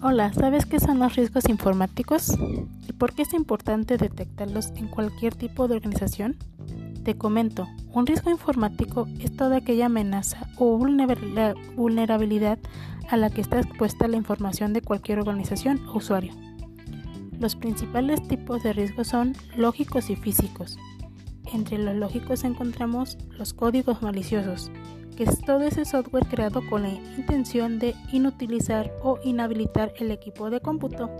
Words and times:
Hola, 0.00 0.32
¿sabes 0.32 0.64
qué 0.64 0.78
son 0.78 1.00
los 1.00 1.16
riesgos 1.16 1.48
informáticos? 1.48 2.38
¿Y 2.88 2.92
por 2.92 3.14
qué 3.14 3.22
es 3.22 3.34
importante 3.34 3.96
detectarlos 3.96 4.68
en 4.76 4.86
cualquier 4.86 5.34
tipo 5.34 5.66
de 5.66 5.74
organización? 5.74 6.36
Te 7.02 7.18
comento, 7.18 7.66
un 7.92 8.06
riesgo 8.06 8.30
informático 8.30 9.08
es 9.18 9.34
toda 9.34 9.56
aquella 9.56 9.86
amenaza 9.86 10.46
o 10.56 10.78
vulnerabilidad 10.78 12.58
a 13.08 13.16
la 13.16 13.28
que 13.28 13.40
está 13.40 13.58
expuesta 13.58 14.06
la 14.06 14.16
información 14.16 14.72
de 14.72 14.82
cualquier 14.82 15.18
organización 15.18 15.84
o 15.88 15.96
usuario. 15.96 16.32
Los 17.40 17.56
principales 17.56 18.22
tipos 18.28 18.62
de 18.62 18.74
riesgos 18.74 19.08
son 19.08 19.34
lógicos 19.56 20.10
y 20.10 20.16
físicos. 20.16 20.78
Entre 21.52 21.76
los 21.76 21.96
lógicos 21.96 22.44
encontramos 22.44 23.18
los 23.36 23.52
códigos 23.52 24.00
maliciosos, 24.00 24.70
que 25.18 25.24
es 25.24 25.40
todo 25.40 25.62
ese 25.62 25.84
software 25.84 26.28
creado 26.28 26.62
con 26.70 26.84
la 26.84 26.90
intención 26.90 27.80
de 27.80 27.96
inutilizar 28.12 28.92
o 29.02 29.18
inhabilitar 29.24 29.92
el 29.98 30.12
equipo 30.12 30.48
de 30.48 30.60
cómputo. 30.60 31.10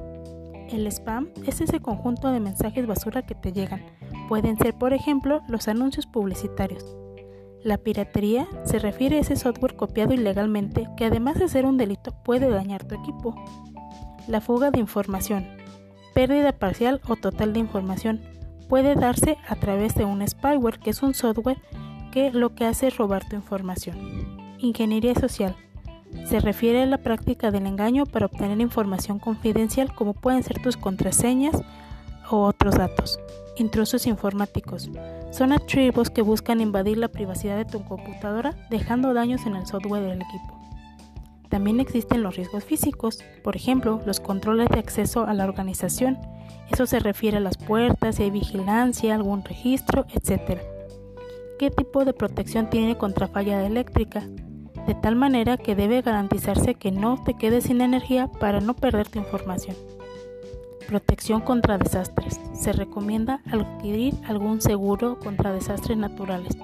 El 0.71 0.87
spam 0.87 1.31
es 1.45 1.61
ese 1.61 1.81
conjunto 1.81 2.31
de 2.31 2.39
mensajes 2.39 2.87
basura 2.87 3.27
que 3.27 3.35
te 3.35 3.53
llegan. 3.53 3.85
Pueden 4.29 4.57
ser, 4.57 4.75
por 4.75 4.93
ejemplo, 4.93 5.41
los 5.49 5.67
anuncios 5.67 6.07
publicitarios. 6.07 6.97
La 7.65 7.77
piratería 7.77 8.47
se 8.63 8.79
refiere 8.79 9.17
a 9.17 9.21
ese 9.23 9.35
software 9.35 9.75
copiado 9.75 10.15
ilegalmente 10.15 10.87
que 10.97 11.07
además 11.07 11.37
de 11.41 11.49
ser 11.49 11.67
un 11.67 11.77
delito 11.77 12.13
puede 12.23 12.49
dañar 12.49 12.85
tu 12.85 12.95
equipo. 12.95 13.35
La 14.29 14.41
fuga 14.41 14.71
de 14.71 14.79
información. 14.79 15.45
Pérdida 16.15 16.53
parcial 16.53 17.01
o 17.09 17.17
total 17.17 17.53
de 17.53 17.59
información 17.59 18.21
puede 18.69 18.95
darse 18.95 19.39
a 19.49 19.57
través 19.57 19.97
de 19.97 20.05
un 20.05 20.25
spyware, 20.25 20.79
que 20.79 20.91
es 20.91 21.03
un 21.03 21.15
software 21.15 21.61
que 22.11 22.31
lo 22.33 22.55
que 22.55 22.65
hace 22.65 22.89
es 22.89 22.97
robar 22.97 23.29
tu 23.29 23.37
información. 23.37 23.97
Ingeniería 24.59 25.15
social. 25.15 25.55
Se 26.27 26.41
refiere 26.41 26.83
a 26.83 26.87
la 26.87 26.99
práctica 26.99 27.51
del 27.51 27.67
engaño 27.67 28.07
para 28.07 28.27
obtener 28.27 28.61
información 28.61 29.19
confidencial 29.19 29.95
como 29.95 30.15
pueden 30.15 30.43
ser 30.43 30.61
tus 30.61 30.77
contraseñas 30.77 31.63
o 32.31 32.45
otros 32.45 32.77
datos. 32.77 33.21
Intrusos 33.57 34.07
informáticos. 34.07 34.91
Son 35.31 35.53
archivos 35.53 36.11
que 36.11 36.23
buscan 36.23 36.61
invadir 36.61 36.99
la 36.99 37.09
privacidad 37.09 37.57
de 37.57 37.65
tu 37.65 37.85
computadora 37.85 38.55
dejando 38.71 39.15
daños 39.15 39.47
en 39.47 39.57
el 39.57 39.67
software 39.67 40.03
del 40.03 40.23
equipo. 40.23 40.55
También 41.49 41.81
existen 41.81 42.23
los 42.23 42.37
riesgos 42.37 42.65
físicos, 42.65 43.25
por 43.43 43.57
ejemplo, 43.57 44.03
los 44.05 44.21
controles 44.21 44.69
de 44.69 44.79
acceso 44.79 45.27
a 45.27 45.35
la 45.35 45.45
organización. 45.45 46.19
Eso 46.71 46.87
se 46.87 47.01
refiere 47.01 47.39
a 47.39 47.41
las 47.41 47.57
puertas, 47.57 48.17
si 48.17 48.25
hay 48.25 48.31
vigilancia, 48.31 49.15
algún 49.15 49.43
registro, 49.43 50.07
etc 50.13 50.78
qué 51.59 51.71
tipo 51.71 52.05
de 52.05 52.13
protección 52.13 52.71
tiene 52.71 52.97
contra 52.97 53.29
falla 53.29 53.67
eléctrica, 53.67 54.27
de 54.87 54.95
tal 54.95 55.17
manera 55.17 55.59
que 55.59 55.75
debe 55.75 56.01
garantizarse 56.01 56.75
que 56.75 56.93
no 56.93 57.23
te 57.23 57.35
quedes 57.35 57.65
sin 57.65 57.81
energía 57.81 58.29
para 58.29 58.61
no 58.61 58.75
perder 58.75 59.09
tu 59.09 59.19
información. 59.19 59.77
Protección 60.87 61.43
contra 61.43 61.77
desastres. 61.77 62.41
Se 62.55 62.73
recomienda 62.73 63.43
adquirir 63.51 64.15
algún 64.27 64.63
seguro 64.63 65.19
contra 65.19 65.53
desastres 65.53 65.99
naturales. 65.99 66.57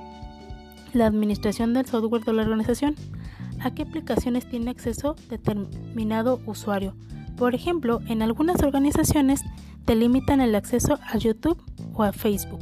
La 0.94 1.06
administración 1.06 1.74
del 1.74 1.84
software 1.84 2.24
de 2.24 2.32
la 2.32 2.42
organización. 2.42 2.94
¿A 3.60 3.74
qué 3.74 3.82
aplicaciones 3.82 4.48
tiene 4.48 4.70
acceso 4.70 5.16
determinado 5.28 6.40
usuario? 6.46 6.94
Por 7.36 7.54
ejemplo, 7.54 8.00
en 8.06 8.22
algunas 8.22 8.62
organizaciones 8.62 9.42
te 9.84 9.96
limitan 9.96 10.40
el 10.40 10.54
acceso 10.54 10.98
a 11.02 11.18
YouTube 11.18 11.60
o 11.92 12.04
a 12.04 12.12
Facebook. 12.12 12.60